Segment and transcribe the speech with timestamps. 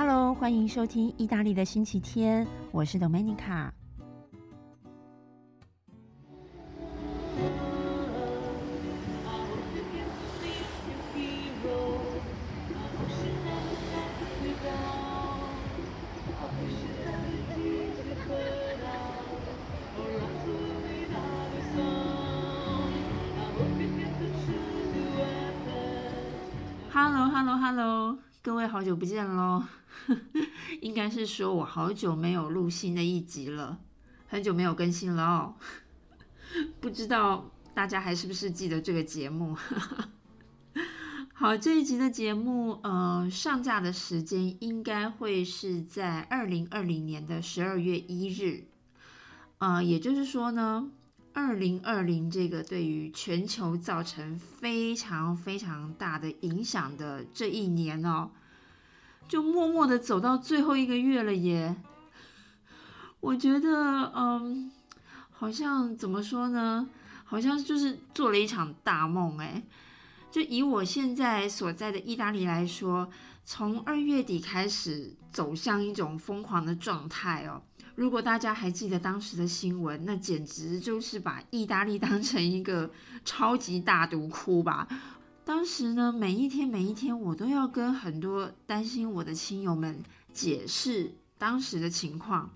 [0.00, 3.72] Hello，欢迎收听意大利的星期天，我是 Domenica。
[26.92, 29.64] Hello，Hello，Hello，各位好久不见喽！
[31.18, 33.80] 是说我好久没有录新的一集了，
[34.28, 35.54] 很久没有更新了哦。
[36.80, 39.56] 不知道大家还是不是记得这个节目？
[41.34, 48.68] 好，这一集的节目，呃，上架的时间应该会是在二零二零年的十二月一日。
[49.58, 50.90] 呃，也就是说呢。
[51.34, 58.32] 二零二零这个对于全球造成非常非常大的影响的这一年哦，
[59.28, 61.76] 就默默的走到最后一个月了耶。
[63.20, 64.72] 我觉得，嗯，
[65.30, 66.88] 好像怎么说呢？
[67.24, 69.62] 好像就是做了一场大梦哎。
[70.30, 73.10] 就以我现在所在的意大利来说，
[73.44, 77.60] 从二月底开始走向一种疯狂的状态哦。
[77.96, 82.90] 如果大家还记得当时的新闻，那简直就是把意大利当成一个
[83.24, 84.86] 超级大毒窟吧。
[85.48, 92.50] 当时呢，每一天每一天，我都要跟很多担心我的亲友们解释当时的情况，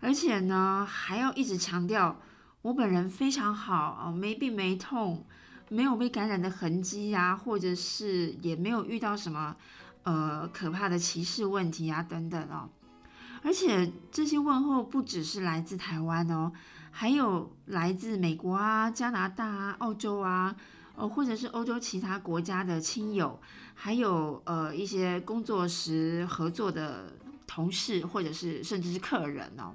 [0.00, 2.18] 而且呢，还要一直强调
[2.62, 5.22] 我本人非常好哦，没病没痛，
[5.68, 9.54] 没有被感染的痕迹呀，或者是也没有遇到什么
[10.04, 12.70] 呃可怕的歧视问题啊等等哦。
[13.42, 16.50] 而且这些问候不只是来自台湾哦，
[16.90, 20.56] 还有来自美国啊、加拿大啊、澳洲啊，
[20.94, 23.40] 哦，或者是欧洲其他国家的亲友，
[23.74, 27.12] 还有呃一些工作时合作的
[27.46, 29.74] 同事，或者是甚至是客人哦。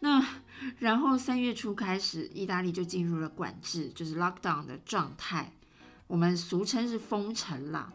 [0.00, 0.24] 那
[0.78, 5.52] 然后三月初开始，意大利就进入了管制，就是 lockdown 的状态，
[6.06, 7.92] 我们俗称是封城啦。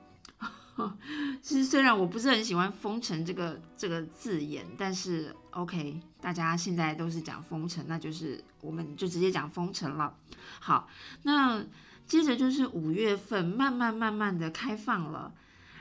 [1.42, 10.14] 其实虽然我不是很喜欢“封城”这个这个字眼，但是 OK，大家现在都是讲封城，那就是我们就直接讲封城了。
[10.60, 10.90] 好，
[11.24, 11.64] 那
[12.08, 15.34] 接着就是五月份慢慢慢慢的开放了，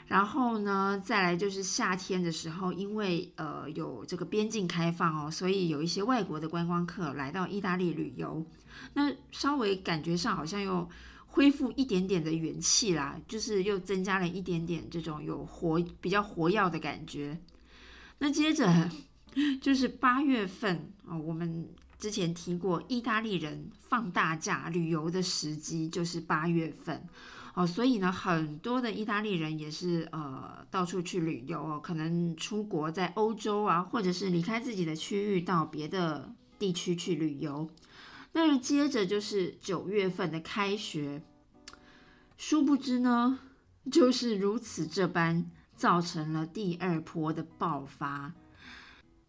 [0.07, 8.45] 然后呢，再来就是夏天的时候，因为呃有这个边境开放哦，所以有一些外国的观光客来到意大利旅游，
[8.95, 10.89] 那稍微感觉上好像又。
[11.27, 17.37] 恢复一点点的元气啦，就是又增加了一点点这种有活比较活跃的感觉。
[18.19, 18.89] 那接着
[19.61, 21.69] 就是八月份啊，我们
[21.99, 27.07] 之前提过，意大利人放大假旅游的时机就是八月份
[27.55, 37.71] 哦，所以呢，很多的意大利人也是呃到处去旅游哦，可能出国在欧洲啊，或者是离开自己的区域到别的地区去旅游。
[38.33, 41.23] 那接着就是九月份的开学，
[42.37, 43.39] 殊不知呢，
[43.93, 48.35] 就是如此这般，造成了第二波的爆发。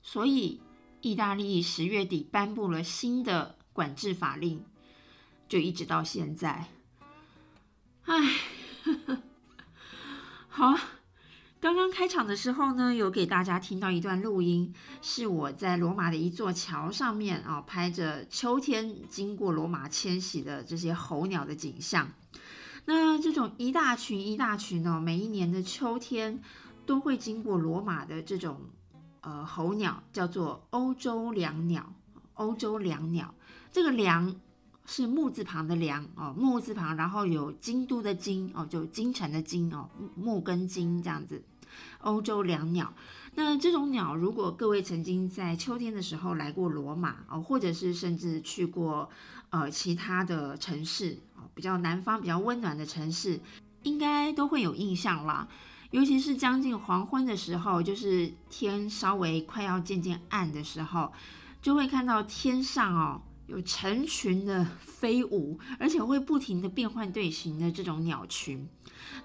[0.02, 0.62] 所以，
[1.06, 4.64] 意大利十月底颁布了新的管制法令，
[5.48, 6.66] 就一直到现在。
[8.06, 8.32] 唉，
[10.50, 10.76] 好。
[11.60, 14.74] 刚刚开场的时候呢，有给大家听到一段录音，
[15.04, 22.12] 是我在罗马的一座桥上面啊，拍着秋天经过罗马迁徙的这些候鸟的景象。
[22.86, 26.42] 那这种一大群一大群哦，每一年的秋天
[26.88, 28.62] 都会经过罗马的这种
[29.26, 31.92] 呃候鸟，叫做欧洲良鸟。
[32.36, 33.34] 欧洲良鸟，
[33.72, 34.36] 这个良
[34.86, 41.42] 是木字旁的良哦，木字旁，然后有京都的京哦，就京城的京哦，木跟京这样子。
[42.00, 42.94] 欧洲良鸟，
[43.36, 49.10] 那这种鸟，如果各位曾经在秋天的时候来过罗马哦，或者是甚至去过
[49.50, 53.40] 呃其他的城市哦，比较南方、比较温暖的城市，
[53.84, 55.48] 应该都会有印象啦。
[55.92, 61.12] 尤其是将近黄昏的时候，就是天稍微快要渐渐暗的时候，
[61.62, 68.68] 就会看到天上哦有成群的飞舞，而且会不停的变换队形的这种鸟群，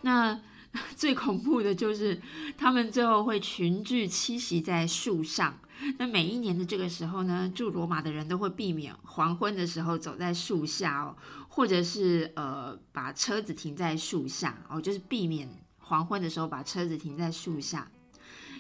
[0.03, 0.41] 那。
[0.95, 2.23] 最恐怖的就是，
[2.57, 5.59] 他们最后会群聚栖息在树上。
[5.99, 11.17] 那每一年的这个时候呢，住罗马的人都会避免黄昏的时候走在树下哦，
[11.49, 15.49] 或者是呃把车子停在树下哦，就是避免
[15.91, 17.91] 黄昏的时候把车子停在树下，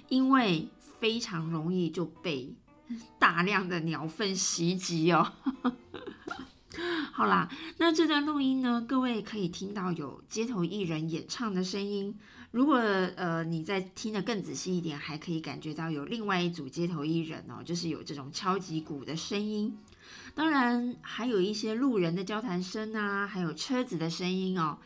[0.08, 0.68] 因为
[0.98, 2.52] 非常容易就被
[3.20, 5.32] 大量的鸟粪袭击哦。
[7.12, 7.48] 好啦，
[7.78, 12.18] 那这段录音呢，各位可以听到有街头艺人演唱的声音，
[12.50, 19.78] 如果呃你再听得更仔细一点，还可以感觉到有另外一组街头艺人哦，就是有这种敲击鼓的声音，
[20.34, 24.78] 当然还有一些路人的交谈声啊，还有车子的声音哦。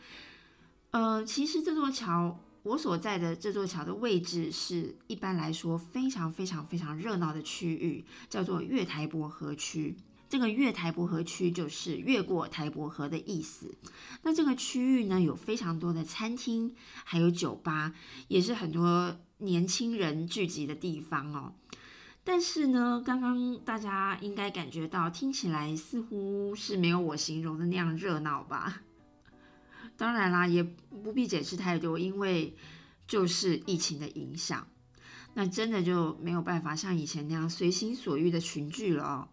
[0.95, 9.97] 呃，其实这座桥，我所在的这座桥的位置是一般来说非常非常非常热闹的区域，叫做月台伯河区。
[10.29, 13.75] 这个月台伯河区就是越过台伯河的意思。
[14.21, 17.93] 那这个区域呢，有非常多的餐厅，还有酒吧，
[18.29, 21.55] 也是很多年轻人聚集的地方哦。
[22.23, 28.83] 但是呢，刚刚大家应该感觉到，听起来似乎是没有我形容的那样热闹吧？
[29.97, 32.55] 当然啦，也不必解释太多，因为
[33.07, 34.67] 就是疫情的影响，
[35.33, 39.27] 那真的就没有办法像以前那样随心所欲的群聚了哦。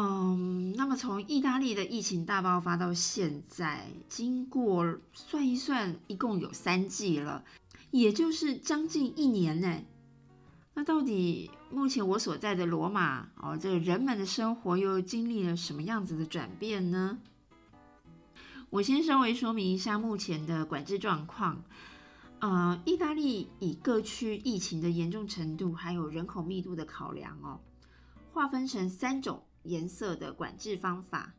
[0.00, 7.44] 嗯，那么从意大利的疫情大爆发到现在，经过算一算，一共有三季了，
[7.90, 9.80] 也就是将近一年呢。
[10.74, 17.18] 那到底目前我所在的罗马哦，这人们的生活又经历了什么样子的转变呢？
[18.70, 21.64] 我先稍微说明一下目前的管制状况。
[22.40, 27.60] 呃，意大利以各区疫情的严重程度还有人口密度的考量哦，
[28.32, 29.44] 划分成三种。
[29.64, 31.34] 颜色的管制方法，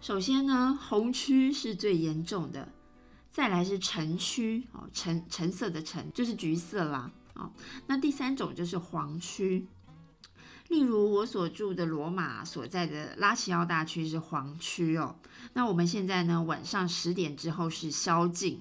[0.00, 2.72] 首先呢，红区是最严重的，
[3.30, 7.52] 再来是橙区哦，橙橙色的橙就是橘色啦哦，
[7.86, 9.68] 那第三种就是黄区，
[10.70, 15.16] 例如我所住的罗马所在的拉齐奥大区是黄区哦，
[15.52, 18.60] 那我们现在呢晚上十点之后是宵禁，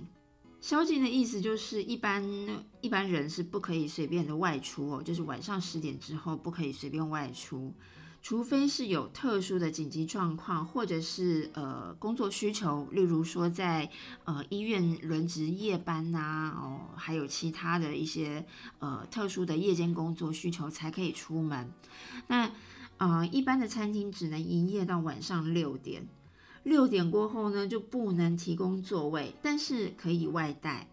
[0.59, 2.27] 宵禁的意思就是一般
[2.81, 7.71] 一般人是不可以随便的外出哦，就是晚上十点之后不可以随便外出。
[8.21, 13.89] 除非是有特殊的紧急状况，或者是呃工作需求，例如说在
[14.25, 18.45] 呃医院轮值夜班呐，哦，还有其他的一些
[18.79, 21.71] 呃特殊的夜间工作需求才可以出门。
[22.27, 22.51] 那
[22.97, 26.05] 呃一般的餐厅只能营业到晚上六点，
[26.63, 30.89] 六点过后呢就不能提供座位，但是可以外带。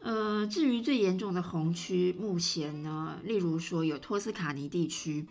[0.00, 5.26] 呃，至于最严重的红区，目前呢，例如说有托斯卡尼地区。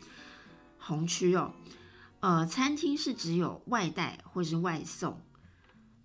[0.88, 1.52] 同区哦，
[2.22, 5.20] 呃，餐厅是只有外带或是外送，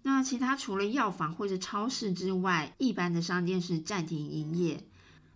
[0.03, 4.85] 那其他除了药房或者超市之外，一般的商店是暂停营业。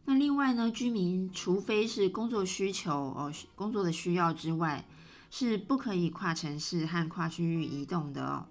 [0.05, 4.85] 那另外呢，居民除非是工作需求哦，工作的需要之外，
[5.31, 8.49] 是不可以跨城市和跨区域移动的哦。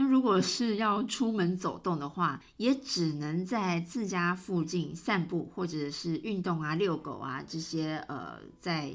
[0.00, 8.94] 那如果是要出门走动的话，也只能在自家附近散步，或者是运动啊、遛狗啊这些呃，在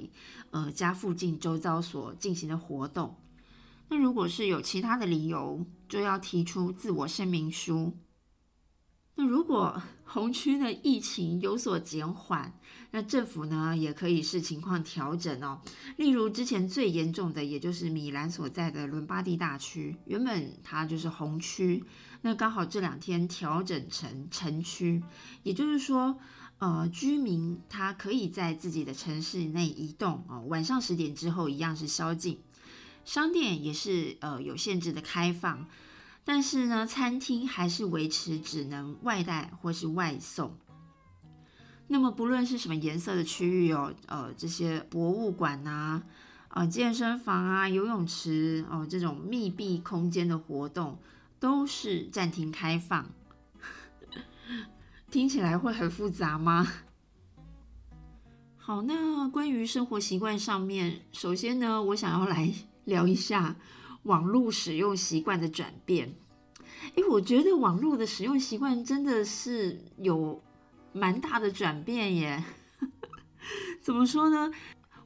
[0.50, 3.16] 呃家附近周遭所进行的活动。
[3.88, 7.96] 那如果是有其他的理由，就要提出自我声明书。
[9.18, 12.54] 那如果红区的疫情有所减缓，
[12.92, 15.62] 那政府呢也可以视情况调整哦。
[15.98, 21.84] 例如之前最严重的，也就是米兰所在的伦巴第大区，原本它就是红区，
[22.22, 25.02] 那刚好这两天调整成城区，
[25.44, 26.18] 也就是说，
[26.60, 30.44] 呃，居民他可以在自己的城市内移动哦。
[30.50, 32.40] 晚上十点之后一样是宵禁，
[33.06, 35.66] 商店也是呃有限制的开放。
[36.28, 40.58] 但是呢，餐厅还是维持只能外带或是外送。
[41.88, 46.02] 那么不论是什么颜色的区域哦，呃，这些博物馆呐、
[46.48, 50.98] 啊健身房啊、游泳池哦，这种密闭空间的活动
[51.40, 53.08] 都是暂停开放。
[55.12, 56.68] 听起来会很复杂吗？
[58.58, 62.52] 好，那关于生活习惯上面，首先呢，我想要来
[62.84, 63.58] 聊一下。
[64.04, 66.14] 网络使用习惯的转变，
[66.96, 70.42] 哎，我觉得网络的使用习惯真的是有
[70.94, 72.44] 蛮大的转变耶。
[73.82, 74.52] 怎么说呢？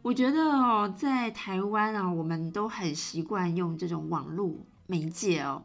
[0.01, 4.53] 我觉得哦，在台湾啊，我们都很习惯用这种网络
[4.88, 5.63] 媒介哦，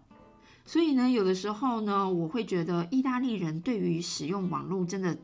[0.64, 5.16] 所以呢，有的时候呢，我会觉得意大利人对于使用网络真的。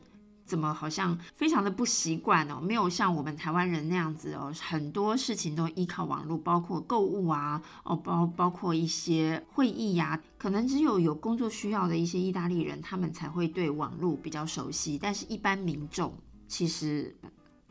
[0.45, 2.59] 怎么好像非常的不习惯哦？
[2.59, 14.97] 没有像我们台湾人那样子哦，很多事情都依靠网络，包括购物啊，哦包包括一些会议呀，可能只有有工作需要的一些意大利人，他们才会对网络比较熟悉。
[14.97, 16.13] 但是，一般民众
[16.47, 17.15] 其实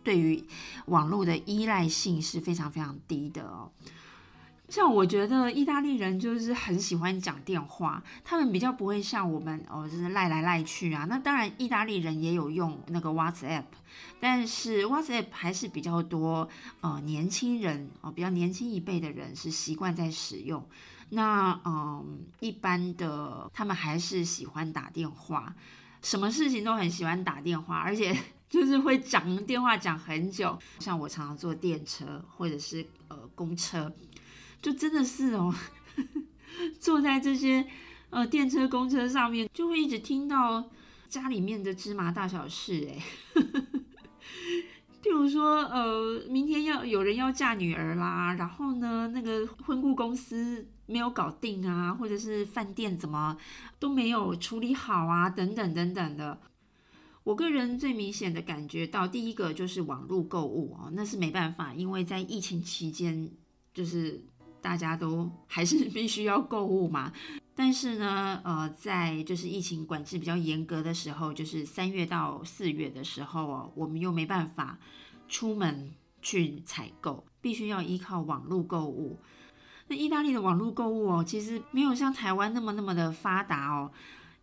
[0.03, 0.43] 对于
[0.87, 3.71] 网络的依赖性是非常非常低的哦。
[4.71, 11.05] 像我觉得意大利人就是很喜欢讲电话，他们比较不会像我们哦，就是赖来赖去啊。
[11.09, 13.65] 那当然，意大利人也有用那个 WhatsApp，
[14.21, 16.49] 但是 WhatsApp 还是比较多
[16.81, 20.65] 呃年轻人哦，比较年轻一辈的人是习惯在使用。
[21.11, 25.53] 那嗯，一般的他们还是喜欢打电话，
[26.01, 28.17] 什么事情都很喜欢打电话，而且
[28.49, 30.57] 就是会讲电话讲很久。
[30.79, 33.93] 像我常常坐电车或者是呃公车，
[34.63, 35.55] 就真的是哦，
[36.79, 37.67] 坐在这些
[38.11, 40.71] 呃电车公车上面，就会一直听到
[41.09, 43.03] 家里面的芝麻大小事哎。
[45.03, 53.35] 譬如说，呃，明天要有人要嫁女儿啦，然后呢，那个婚顾公司没有搞定啊，或者是饭店怎么
[53.79, 56.39] 都没有处理好啊，等等等等的。
[57.25, 63.31] 我个人最明显的感觉到，第一个就是网络购物哦，那是没办法，因为在疫情期间，
[63.73, 64.23] 就是
[64.61, 67.13] 大家都 还是必须要购物嘛。
[67.55, 74.79] 但是呢，呃，在就是疫情管制比较严格的时候，就是三月到四月的时候哦，我们又没办法
[75.29, 75.91] 出门
[76.23, 79.19] 去采购，必须要依靠网络购物。
[79.89, 83.91] 那意大利的网络购物哦，其实没有像台湾那么那么的发达哦，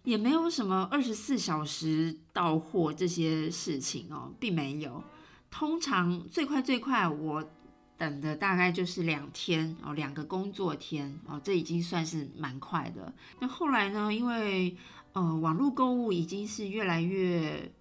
[0.03, 5.03] 也没有什么二十四小时到货这些事情哦，并没有。
[5.49, 7.49] 通常最快最快我。
[7.97, 13.11] 等的大概就是两天哦，两个工作天哦，这已经算是蛮快的。
[13.39, 14.13] 那后来呢？
[14.13, 14.75] 因为
[15.13, 17.71] 呃，网络购物已经是越来越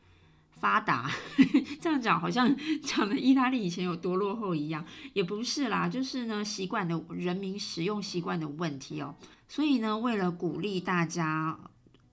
[0.52, 1.10] 发达，
[1.82, 4.82] 这样讲好像讲的意大利以前有多落后一样，
[5.12, 9.14] 也不是啦，就是呢，习惯的人民使用习惯的问题哦。
[9.46, 11.58] 所以呢，为了鼓励大家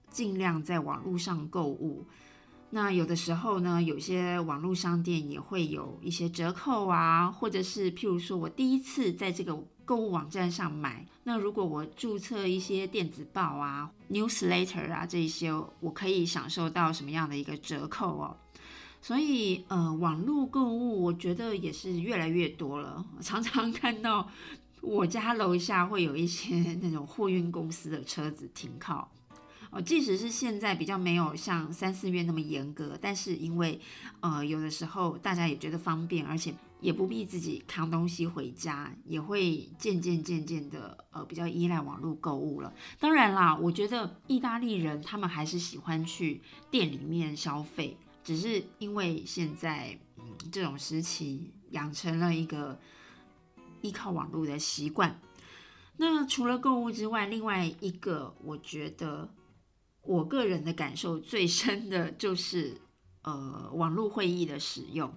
[0.09, 2.05] 尽量在网络上购物。
[2.75, 18.35] 那有的时候呢，有些网络商店也会有一些折扣啊，或者是譬如说我第一次在这个购物网站上买，那如果我注册一些电子报啊、newsletter 啊这些，我可以享受到什么样的一个折扣哦？
[18.99, 24.27] 所以呃，网络购物我觉得也是越来越多了，常常看到
[24.81, 29.11] 我家楼下会有一些那种货运公司的车子停靠。
[29.75, 33.81] 哦，即使是现在比较没有像三四月那么严格，但是因为，
[34.19, 42.71] 呃，有的时候大家也觉得方便，而且也不必自己扛东西回家，也会渐渐渐渐的，呃，比较依赖网络购物了。
[42.99, 52.79] 当然啦，我觉得意大利人他们还是喜欢去店里面消费，只是因为现在，嗯，这种时期养成了一个
[53.81, 55.19] 依靠网络的习惯。
[55.97, 59.33] 那除了购物之外，另外一个我觉得。
[60.03, 62.79] 我个人的感受最深的就是，
[63.23, 65.11] 呃，网络会议的使用。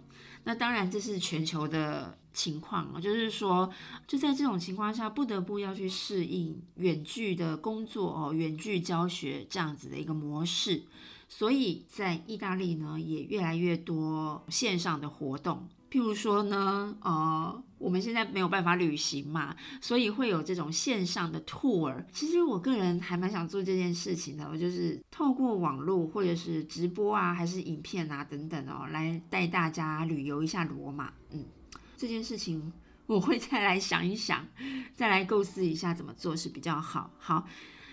[0.45, 3.69] 那当然这是全球的情况，就是说，
[4.07, 10.85] 就在这种情况下，不得不要去适应远距的工作哦，远距教学这样子的一个模式。
[11.29, 15.69] 所以在意大利呢，也越来越多线上的活动。
[15.91, 22.05] 譬如说呢，呃，我们现在没有办法旅行嘛，所以会有这种线上的 tour。
[22.13, 31.13] 其实我个人还蛮想做这件事情的，我就是透过网络或者是直播啊，还是影片啊等等哦，来带大家旅游一下罗马。
[31.31, 31.45] 嗯，
[31.97, 32.73] 这件事情
[33.07, 34.45] 我会再来想一想，
[34.95, 37.11] 再来构思一下怎么做是比较好。
[37.19, 37.47] 好，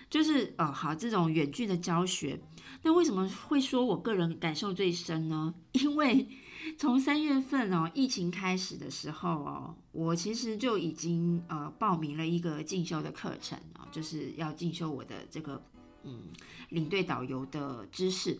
[0.09, 2.41] 就是呃，好这种远距的教学。
[2.81, 5.53] 那为什么会说我个人感受最深呢？
[5.73, 6.27] 因为
[6.77, 15.61] 从三月份哦，疫情开始的时候哦，我其实就已经呃报名了一个进修的课程啊，就是要进修我的这个
[16.03, 16.23] 嗯
[16.69, 18.39] 领队导游的知识。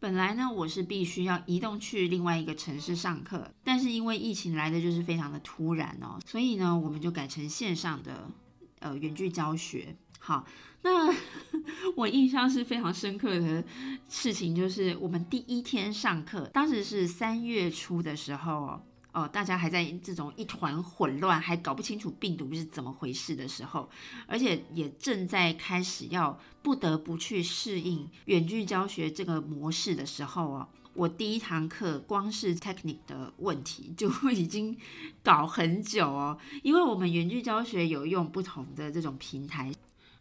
[0.00, 8.30] 本来呢，我是必须要移动去另外一个城市上课，但是因为疫情来的就是非常的突然哦，所以呢，我们就改成线上的
[8.78, 9.96] 呃远距教学。
[10.18, 10.46] 好。
[10.82, 11.12] 那
[11.96, 13.64] 我印象是非常深刻的
[14.08, 18.80] 事情，就是我们第一天上课，当时是三月初的时候，
[19.12, 23.90] 哦，大家还在这种一团混乱，还搞不清楚病毒是怎么回事的时候，
[24.28, 34.78] 而且也正在开始要不得不去适应远距教学这个模式的时候哦，我第一堂课光是 technique 的问题就 已经
[35.24, 39.74] 搞很久哦，因为我们远距教学有用不同的这种平台。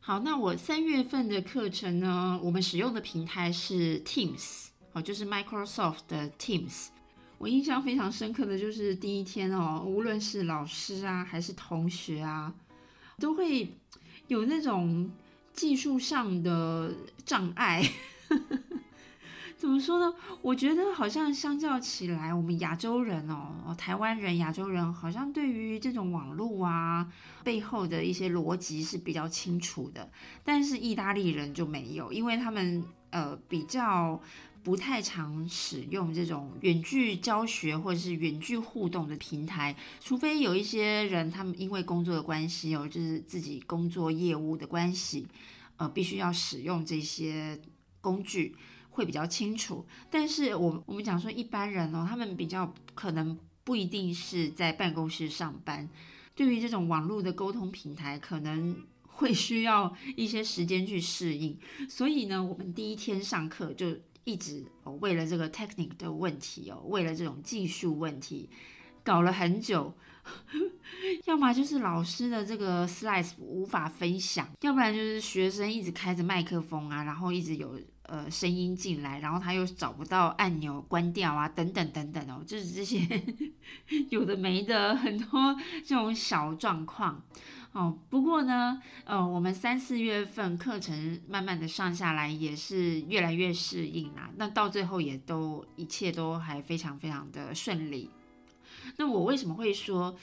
[0.08, 2.40] 好，那我三月份的课程呢？
[2.42, 6.88] 我们使用的平台是 Teams，哦，就是 Microsoft 的 Teams。
[7.38, 12.54] 我印象非常深刻的就是第一天哦，无论是老师啊，还是同学啊，
[13.20, 13.70] 都会
[14.30, 15.12] 有那种
[15.52, 16.94] 技术上的
[17.26, 17.84] 障碍。
[19.58, 20.14] 怎么说呢？
[20.42, 27.12] 我觉得好像相较起来，我们亚洲人哦，台湾人、亚洲人好像对于这种网络啊
[27.44, 30.10] 背后的一些逻辑是比较清楚的，
[30.44, 34.22] 但是意大利人就没有，因为他们呃比较。
[34.64, 45.26] 不太常使用这种远距教学或者是远距互动的平台，除非有一些人他们因为工作的关系哦，就是自己工作业务的关系，
[45.78, 47.58] 呃，必须要使用这些
[48.02, 48.58] 工具
[48.98, 49.86] 会比较清楚。
[50.10, 55.88] 但是我我们讲说一般人哦，他们比较可能不一定是在办公室上班，
[56.34, 61.58] 对于这种网络的沟通平台，可能会需要一些时间去适应。
[61.88, 63.96] 所以呢，我们第一天上课就。
[64.28, 68.50] 一直哦，为了这个 technique 的问题哦，为了这种技术问题，
[69.02, 69.94] 搞了很久。
[71.24, 83.00] 要么就是老师的这个 slide 无法分享，要不然就是学生一直开着麦克风啊，然后一直有呃声音进来，然后他又找不到按钮关掉啊，等等等等哦， 就是这些
[84.10, 87.24] 有的没的很多这种小状况。
[87.74, 94.32] 哦，不过呢，呃，我们三四月份课程慢慢的上下来，也是越来越适应啦。
[94.38, 98.10] 那到最后也都一切都还非常非常的顺利。
[98.96, 100.16] 那我为什么会说，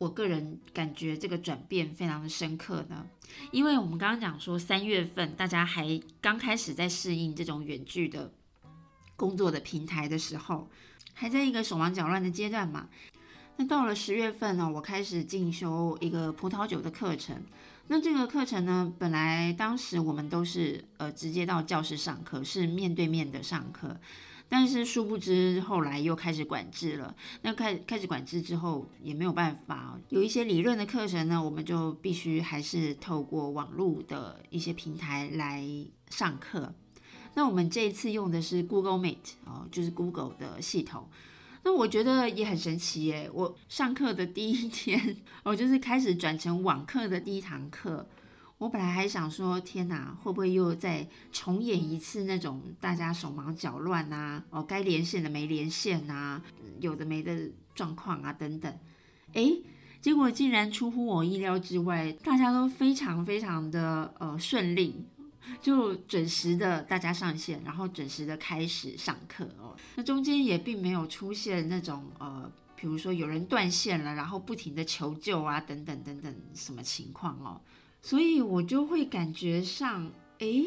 [0.00, 3.06] 我个人感觉这个转变非常的深刻呢？
[3.50, 8.32] 因为我们刚刚讲说三月份大家还刚开始在适应这种远距的
[9.14, 10.70] 工作的平台的时候，
[11.12, 12.88] 还在一个手忙脚乱的阶段嘛。
[13.56, 17.36] 那到了十月份呢，我开始进修一个葡萄酒的课程。
[17.88, 24.00] 那这个课程呢，本来当时我们都是呃直接到教室上课，是面对面的上课。
[24.50, 27.14] 但是殊不知后来又开始管制了。
[27.42, 35.64] 那开开始管制之后，也没有办法，有一些理论的课程呢，我们就必须还是透过网络的一些平台来
[36.10, 36.74] 上课。
[37.34, 41.08] 那我们这一次用的是 Google Meet 哦，就是 Google 的系统。
[41.62, 43.30] 那我觉得也很神奇耶！
[43.32, 48.08] 我上课的第一天， 我就是开始转成网课的第一堂课。
[48.60, 54.42] 我本来还想说，天哪，会不会又再重演一次那种大家手忙脚乱呐？
[54.50, 56.42] 哦，该连线的没连线呐，
[56.78, 58.70] 有的没的状况啊，等等。
[59.32, 59.62] 诶，
[60.02, 65.06] 结果竟然出乎我意料之外，大家都非常非常的呃顺利。
[65.62, 69.74] 就准时的大家上线，然后准时的开始上课哦。
[69.96, 77.58] 那中间也并没有出现那种呃，比如说有人断线了，然后不停的求救啊，等等等等什么情况哦。
[78.02, 80.64] 所以我就会感觉上，哎，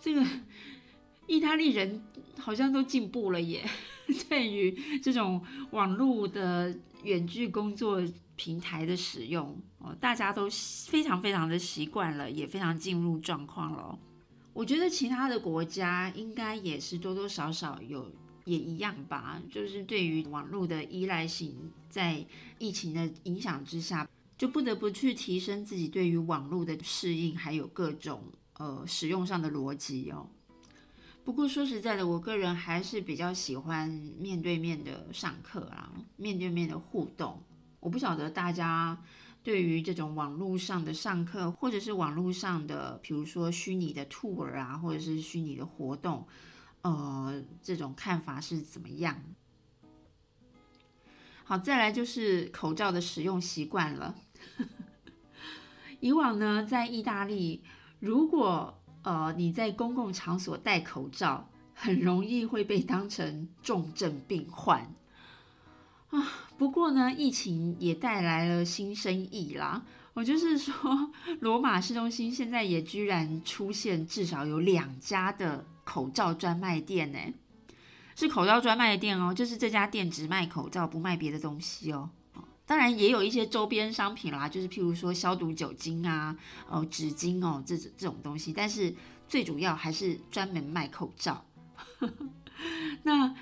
[0.00, 0.24] 这个
[1.26, 2.04] 意大利人
[2.38, 3.68] 好像都进步了耶，
[4.28, 8.02] 对于这种网络的远距工作。
[8.38, 10.46] 平台的使用哦，大家都
[10.90, 13.98] 非常非常的习惯了，也非常进入状况了。
[14.52, 18.12] 我觉得其他的国家应该也是多多少少有
[18.44, 22.22] 也一样吧，就是对于网络的依赖性，在
[22.58, 30.28] 疫情的影响之下，就不得不去提升自己对于网络的适应，还有各种呃使用上的逻辑哦。
[31.24, 37.42] 不过说实在的，我个人还是比较喜欢面对面的上课啊，面对面的互动。
[37.80, 39.02] 我不晓得大家
[39.42, 46.26] 对于这种网络上的上课，或者是网络上的，比如说虚拟的 tour 啊，或者是虚拟的活动，
[46.82, 49.20] 呃，这种看法是怎么样？
[51.42, 54.14] 好，再来就是口罩的使用习惯了。
[56.00, 57.62] 以往呢，在意大利，
[58.00, 64.92] 如果呃你在公共场所戴口罩，很容易会被当成重症病患。
[66.10, 69.82] 啊，不过呢，疫情也带来了新生意啦。
[70.14, 77.18] 我就是说， 罗马市中心现在也居然出现至少有两家的口罩专卖店呢，
[78.14, 82.08] 是口罩专卖店哦，就是这家店只卖口罩，不卖别的东西哦。
[82.66, 86.36] 当然也有一些周边商品啦，就是譬如说消毒酒精啊、
[86.68, 88.94] 哦纸巾哦这种这种东西，但是
[89.26, 91.46] 最主要还是专门卖口罩。
[93.04, 93.34] 那。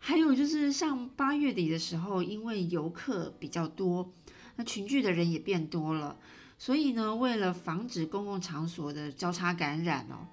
[0.00, 4.12] 还有就是像八月底的时候，因为游客比较多，
[4.54, 6.16] 那群聚的人也变多了，
[6.56, 10.28] 所以呢，为了防止公共场所的交叉感染哦，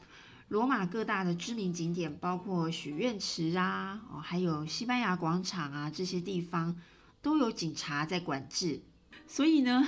[0.50, 6.78] 罗马各大的知名景点，包括许愿池啊，哦，还有西班牙广场啊这些地方，
[7.26, 8.80] 都有警察在管制。
[9.26, 9.88] 所以呢，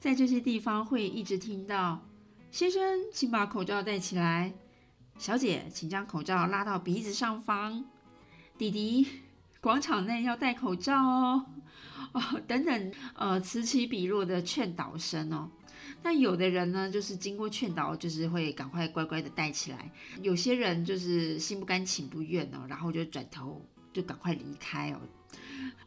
[0.00, 2.04] 在这些地方会一直听到
[2.50, 4.50] ：“先生，请把口罩戴起来；
[5.16, 7.84] 小姐，请将口罩拉到鼻子上方。”
[8.58, 9.06] 弟弟，
[9.60, 11.46] 广场内要戴口罩哦，
[12.14, 15.48] 哦，等等，呃，此起彼落的劝导声哦。
[16.02, 19.78] 那有的人呢，就是经过劝导，就是会赶快乖乖的戴起来；
[20.20, 25.00] 有些人就是心不甘情不愿哦，然后就转头就赶快离开哦。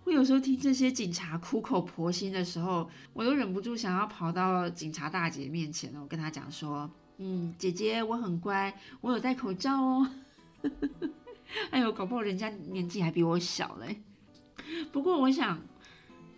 [0.03, 10.12] 我有时候听这些警察苦口婆心的时候，我都忍不住想要跑到警察大姐面前我，跟她讲说：“嗯，姐姐我很乖，我有戴口罩哦。
[11.71, 14.01] 哎呦，搞不好人家年纪还比我小嘞。
[14.91, 15.60] 不过我想，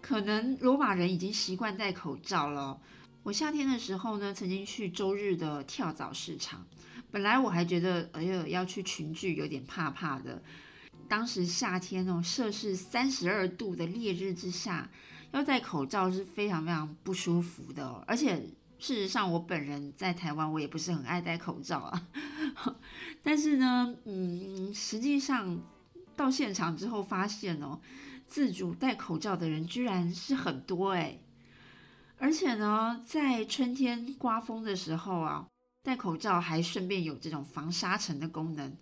[0.01, 2.79] 可能罗马人已经习惯戴口罩了。
[3.23, 6.65] 我夏天的时候呢，曾经去周日的跳蚤市场，
[7.11, 10.41] 本来我还觉得，哎呦，要去群聚有点怕怕的。
[11.07, 14.89] 当时夏天哦，摄氏三十二度的烈日之下，
[15.31, 17.87] 要戴口罩是非常非常不舒服的。
[18.05, 18.37] 而且
[18.77, 22.07] 事实上，我本人在台湾，我也不是很爱戴口罩啊。
[23.23, 25.59] 但是呢，嗯，实际上
[26.15, 27.79] 到现场之后发现哦，
[28.27, 31.19] 自主戴口罩的人居然是很多哎。
[32.19, 35.47] 而且呢，在春天刮风的时候啊，
[35.83, 38.75] 戴口罩还顺便有这种防沙尘的功能。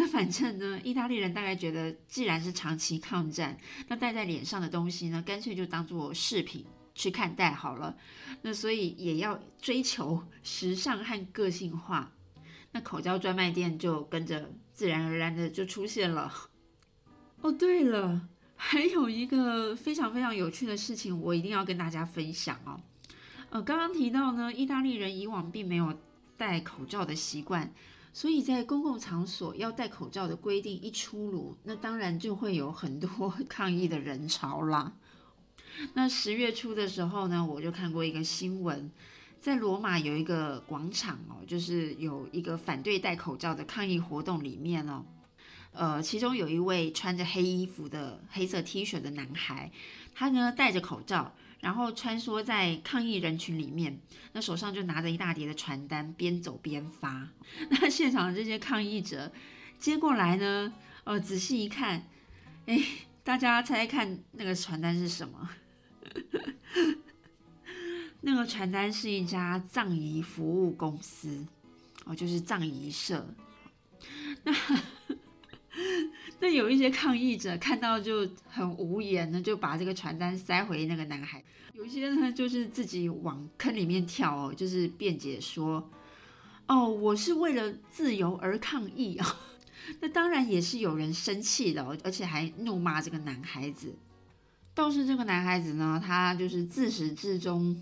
[0.00, 3.58] 那反正呢，意大利人大概觉得，既然是长期抗战，
[3.88, 7.96] 那戴在脸上的东西呢，干脆就当做饰品去看待好了。
[8.42, 12.12] 那所以也要追求时尚和个性化。
[12.70, 16.32] 那口罩专卖店就跟着自然而然的就出现了。
[17.40, 22.80] 哦，对了，还有一个非常非常有趣的事情，我一定要跟大家分享哦。
[23.50, 25.98] 呃，刚刚提到呢，意大利人以往并没有
[26.36, 27.72] 戴口罩的习惯，
[28.18, 34.92] 所以在公共场所要戴口罩的规定一出炉，那当然就会有很多抗议的人潮啦。
[35.94, 38.90] 那十月初的时候呢，我就看过一个新闻。
[39.38, 45.04] 在罗马有一个广场哦，就是有一个反对戴口罩的抗议活动里面哦，
[45.70, 49.70] 呃，其中有一位穿着黑衣服的黑色 T 恤的男孩，
[50.12, 53.98] 他呢戴着口罩，然后穿梭在抗议人群里面，
[54.32, 57.28] 那手上就拿着一大叠的传单，边走边发。
[57.70, 59.32] 那现场的这些抗议者
[59.78, 60.72] 接过来呢，
[61.04, 62.06] 呃，仔细一看，
[62.66, 62.80] 哎，
[63.24, 65.50] 大家猜猜看那个传单是什么？
[68.22, 71.46] 那个传单是一家葬仪服务公司，
[72.04, 73.34] 哦，就是葬仪社。
[74.42, 74.52] 那
[76.40, 81.42] 那有一些抗议者看到就很无言呢，就把这个传单塞回那个男孩。
[81.72, 85.88] 有一些呢，就是自己往坑里面跳哦，就是辩解说
[86.66, 89.36] ：“哦，我是为了自由而抗议啊。
[90.00, 93.94] ”那当然也是有人生气的，而且还怒骂这个男孩子。
[94.74, 97.80] 倒是这个男孩子呢，他就是自始至终。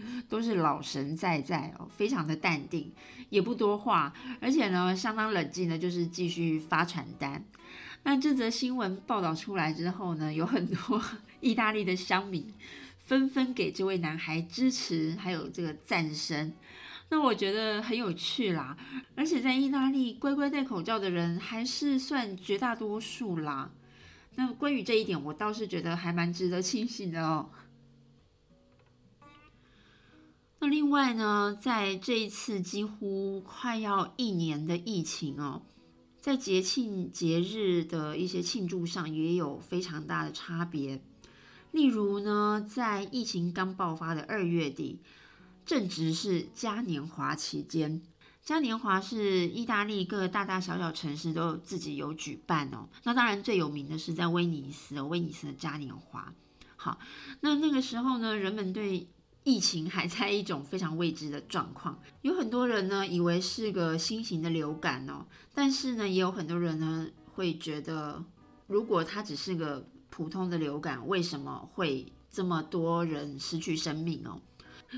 [0.28, 2.92] 都是老神在在哦，非常的淡定，
[3.30, 7.44] 也不多话，而且呢，相当冷静的，就是继续发传单。
[8.04, 11.02] 那这则新闻报道出来之后呢，有很多
[11.40, 12.52] 意大利的乡民
[13.04, 16.52] 纷纷给这位男孩支持，还有这个赞声。
[17.10, 18.76] 那我觉得很有趣啦，
[19.14, 23.70] 而且在意大利乖乖戴口罩的人还是算绝大多数啦。
[24.36, 27.50] 那关于这一点，我倒是觉得还蛮值得庆幸的哦。
[30.62, 35.62] 那另外呢，在这一次几乎快要一年的疫情哦，
[36.20, 41.02] 在节庆节日的一些庆祝上也有非常大的差别。
[41.72, 45.00] 例如呢，在疫情刚爆发的二月底，
[45.66, 48.00] 正值是嘉年华期间。
[48.44, 52.88] 嘉年华是意大利各大大小小城市都自己有举办哦。
[53.02, 56.32] 那当然最有名的是在威尼斯哦，威尼斯的嘉年华。
[56.76, 57.00] 好，
[57.40, 59.08] 那那个时候呢，人们对
[59.44, 68.24] 疫情还在一种非常未知的状况，有很多人呢以为是个新型的流感哦，但是呢也有很多人呢会觉得，
[68.68, 74.40] 如果它只是个普通的流感，为什么会这么多人失去生命哦？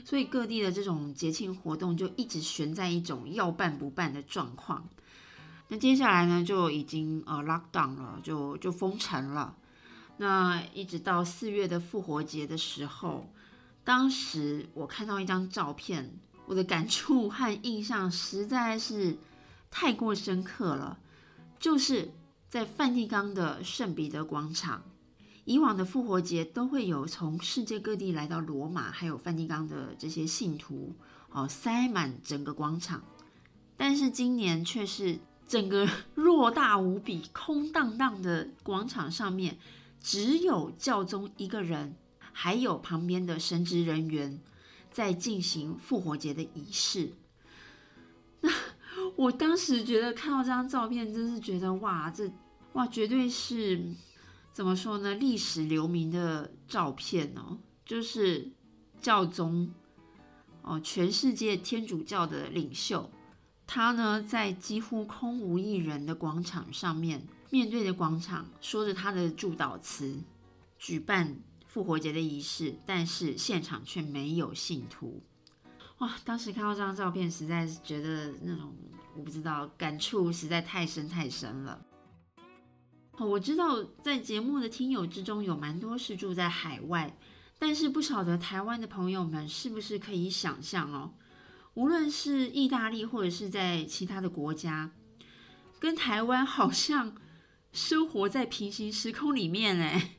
[0.05, 4.87] 所以各地的这种节庆活动就一直悬在一种要办不办的状况。
[5.69, 9.57] 那接下来呢就已经呃 lock down 了，就就封城了。
[10.19, 13.31] 那一直到四月的复活节的时候。
[13.85, 19.16] 当时我看到一张照片，我的感触和印象实在是
[19.70, 20.99] 太过深刻了。
[21.61, 22.11] 就是
[22.49, 24.83] 在梵蒂冈的圣彼得广场，
[25.44, 30.94] 以往的复活节都会有从世界各地来到罗马，还有梵蒂冈的这些信徒
[31.31, 33.03] 哦，塞满整个广场。
[33.77, 39.59] 但是今年却是整个 偌大无比、空荡荡的广场上面，
[40.01, 41.97] 只有教宗一个人。
[42.37, 44.40] 还有旁边的神职人员
[44.90, 47.12] 在进行复活节的仪式。
[48.40, 48.51] 那
[49.16, 52.31] 我当时觉得看到这张照片，真是觉得哇，这
[52.73, 53.81] 哇绝对是
[54.53, 55.14] 怎么说呢？
[55.14, 58.51] 历史留名的照片哦，就是
[59.01, 59.73] 教宗
[60.62, 63.09] 哦，全世界天主教的领袖，
[63.66, 70.18] 他呢在几乎空无一人的广场上面，面对着广场，说着他的祝祷词，
[70.79, 71.37] 举办。
[71.75, 75.21] 复活节的仪式，但是现场却没有信徒。
[75.99, 78.73] 哇，当时看到这张照片，实在是觉得那种
[79.17, 81.85] 我不知道感触实在太深太深了。
[83.19, 87.19] 我知道在节目的听友之中有蛮多是住在海外，
[87.59, 91.13] 但是不晓得台湾的朋友们是不是可以想象哦？
[91.75, 94.93] 无论是意大利或者是在其他的国家，
[95.81, 97.17] 跟台湾好像
[97.73, 100.19] 生活在平行时空里面哎，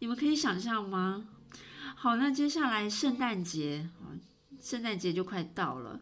[0.00, 1.26] 你们可以想象吗？
[1.94, 4.16] 好，那接下来圣诞节啊，
[4.58, 6.00] 圣诞节就快到了。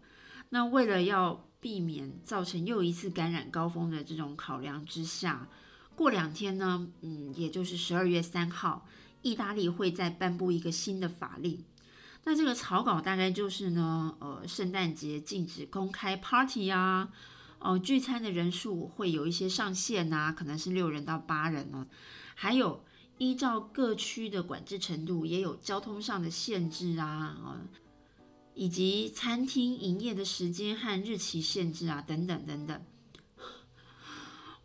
[0.50, 5.48] 那为了要避免造成又一次感染高峰的这种考量之下，
[5.96, 8.86] 过两天呢，嗯，也就是十二月三号，
[9.22, 11.64] 意大利会再颁布一个新的法令。
[12.22, 17.08] 那这个草稿大概就是呢，呃，圣诞节禁止公开 party 啊，
[17.58, 21.84] 哦，聚餐的人数会有一些上限呐，可能是六人到八人呢，
[22.36, 22.84] 还有。
[23.18, 27.60] 依照各区的管制程度，也有交通上的限制啊，
[28.54, 32.80] 以及餐厅营业的时间和日期限制啊，等等等等。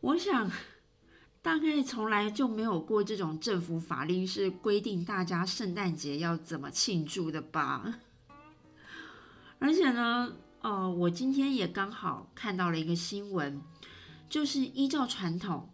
[0.02, 0.52] 我想，
[1.42, 8.00] 大概从来就没有过这种政府法令是规定大家圣诞节要怎么庆祝的吧？
[9.58, 13.60] 而且呢，哦，我今天也刚好看到了一个新闻，
[14.30, 15.73] 就是依照传统。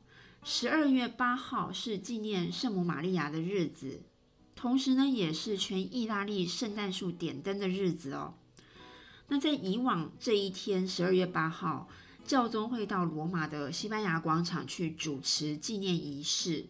[0.52, 4.02] 十二月八号是纪念圣母玛利亚的日子，
[4.56, 8.34] 同时呢，也是全意大利圣诞树点灯的日子哦。
[9.28, 11.88] 那在以往这一天，十二月八号，
[12.26, 16.66] 教宗会到罗马的西班牙广场去主持纪念仪式。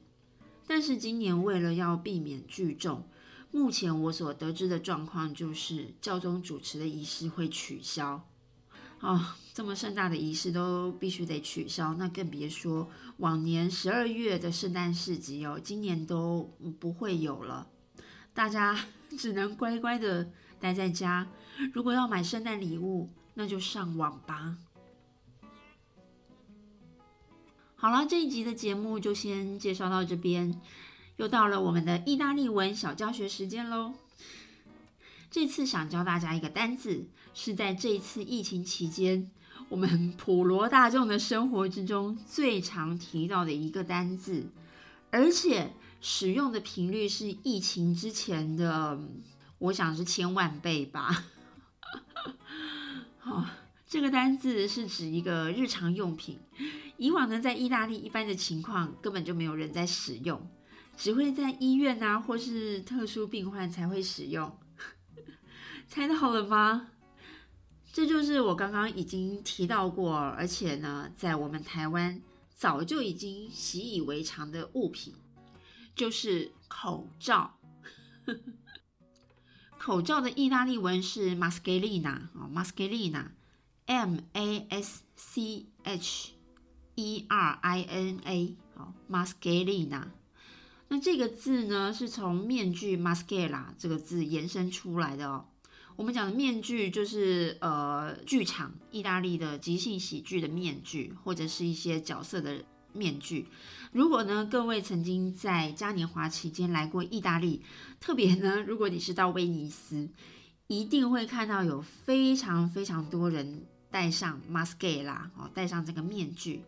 [0.68, 3.08] 但是今年为了要避免聚众，
[3.50, 8.28] 目前我所得知的状况就是教宗主持的仪式会取消。
[9.02, 9.20] 哦，
[9.54, 17.68] 这么盛大的仪式都必须得取消，那更别说往年十二月的圣诞市集哦，今年都不会有了，
[18.34, 18.78] 大家
[19.18, 21.28] 只能乖乖的待在家。
[21.74, 24.58] 如果要买圣诞礼物，那就上网吧。
[27.76, 30.60] 好了，这一集的节目就先介绍到这边，
[31.16, 33.94] 又到了我们的意大利文小教学时间喽。
[35.32, 39.30] 这次想教大家一个单字，是在这一次疫情期间，
[39.70, 44.48] 我们普罗大众的生活之中最常提到的一个单字，
[45.12, 49.00] 而且使用的频率是疫情之前的，
[49.60, 51.26] 我想是千万倍吧。
[53.20, 53.46] 好，
[53.86, 56.40] 这个单字是指一个日常用品，
[56.98, 60.42] 以往呢，在意大利一般的情况根本就没有人在使用，
[60.98, 64.52] 只会在医院啊或是特殊病患才会使用。
[65.90, 66.92] 猜到了吗？
[67.92, 72.22] 这就是我刚刚已经提到过，而且呢，在我们台湾
[72.56, 75.16] 早就已经习以为常的物品，
[75.96, 77.58] 就是口罩。
[79.80, 86.34] 口罩的意大利文是 mascherina 啊，mascherina，m a s c h
[86.96, 90.04] e r i n a，好，mascherina。
[90.90, 95.46] 那这个字呢，是从面具 maschera 这个字延伸出来的哦。
[96.00, 103.48] 我们讲的面具就是呃剧场，意大利的即兴喜剧的面具，或者是一些角色的面具。
[103.92, 107.62] 如果呢各位曾经在嘉年华期间来过意大利，
[108.00, 110.08] 特别呢如果你是到威尼斯，
[110.68, 116.64] 一定会看到有非常非常多人戴上 maschera 哦，戴上这个面具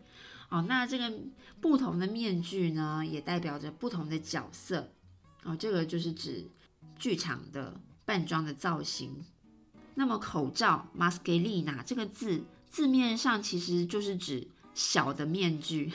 [0.50, 0.66] 哦。
[0.68, 1.10] 那这个
[1.58, 4.92] 不同的面具呢，也代表着不同的角色
[5.44, 5.56] 哦。
[5.56, 6.46] 这个就是指
[6.98, 7.80] 剧场的。
[8.04, 9.24] 扮装的造型，
[9.94, 15.92] 那么口罩 mascherina 这个字字面上其实就是指小的面具，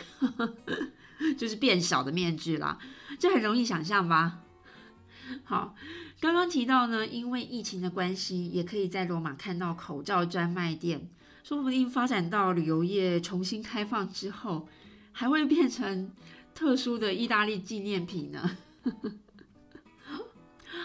[1.37, 2.77] 就是变小的面具啦，
[3.19, 4.39] 这很容易想象吧？
[5.43, 5.75] 好，
[6.21, 11.09] 刚刚提到呢，因为疫情的关系，也可以在罗马看到口罩专卖店，
[11.43, 14.69] 说不定发展到旅游业重新开放之后，
[15.11, 16.11] 还会变成
[16.53, 18.57] 特殊的意大利纪念品呢。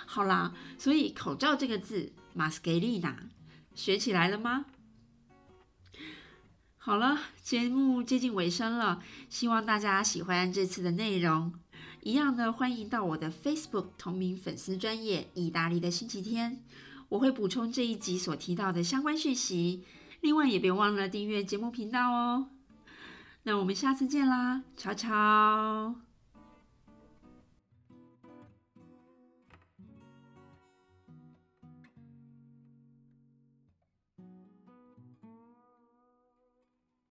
[0.06, 3.14] 好啦，所以口罩这个字，mascherina，
[3.74, 4.66] 学起来了吗？
[6.76, 11.52] 好了，节目接近尾声了，希望大家喜欢这次的内容。
[12.02, 16.60] 一样的，欢迎到我的 Facebook 同名粉丝专业意大利的星期天，
[17.08, 19.84] 我会补充这一集所提到的相关讯息。
[20.20, 22.48] 另外，也别忘了订阅节目频道哦。
[23.44, 26.11] 那我们下次见啦，悄悄。